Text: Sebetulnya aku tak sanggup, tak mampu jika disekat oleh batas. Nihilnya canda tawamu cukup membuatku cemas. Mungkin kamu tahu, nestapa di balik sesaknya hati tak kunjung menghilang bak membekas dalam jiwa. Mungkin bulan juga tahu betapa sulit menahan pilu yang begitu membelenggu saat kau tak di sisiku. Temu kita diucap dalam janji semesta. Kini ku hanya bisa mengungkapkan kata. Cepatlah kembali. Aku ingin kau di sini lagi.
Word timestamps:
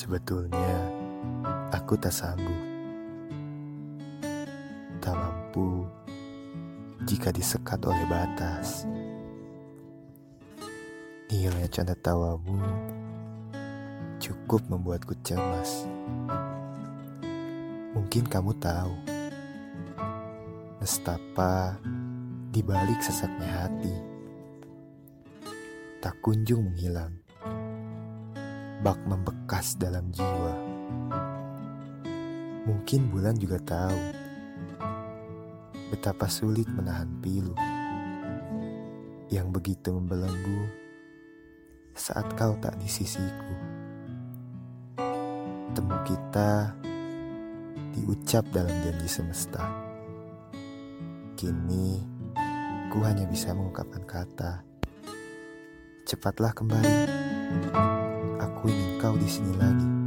Sebetulnya 0.00 0.80
aku 1.76 1.92
tak 2.00 2.08
sanggup, 2.08 2.56
tak 4.96 5.12
mampu 5.12 5.84
jika 7.04 7.28
disekat 7.28 7.84
oleh 7.84 8.08
batas. 8.08 8.88
Nihilnya 11.28 11.68
canda 11.68 11.92
tawamu 12.00 12.56
cukup 14.16 14.64
membuatku 14.72 15.12
cemas. 15.20 15.84
Mungkin 17.92 18.24
kamu 18.24 18.56
tahu, 18.56 18.96
nestapa 20.80 21.76
di 22.48 22.64
balik 22.64 23.04
sesaknya 23.04 23.68
hati 23.68 23.94
tak 26.00 26.16
kunjung 26.24 26.72
menghilang 26.72 27.20
bak 28.80 28.96
membekas 29.04 29.76
dalam 29.76 30.08
jiwa. 30.08 30.56
Mungkin 32.64 33.12
bulan 33.12 33.36
juga 33.36 33.60
tahu 33.60 33.98
betapa 35.92 36.24
sulit 36.32 36.64
menahan 36.72 37.12
pilu 37.20 37.52
yang 39.28 39.52
begitu 39.52 39.92
membelenggu 39.92 40.64
saat 41.92 42.24
kau 42.40 42.56
tak 42.56 42.72
di 42.80 42.88
sisiku. 42.88 43.54
Temu 45.76 45.96
kita 46.08 46.72
diucap 47.92 48.48
dalam 48.48 48.72
janji 48.80 49.08
semesta. 49.12 49.60
Kini 51.36 52.00
ku 52.88 53.04
hanya 53.04 53.28
bisa 53.28 53.52
mengungkapkan 53.52 54.04
kata. 54.08 54.52
Cepatlah 56.08 56.56
kembali. 56.56 58.09
Aku 58.40 58.72
ingin 58.72 58.96
kau 59.00 59.14
di 59.16 59.28
sini 59.28 59.52
lagi. 59.60 59.99